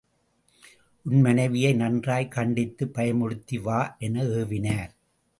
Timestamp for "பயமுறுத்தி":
2.97-3.61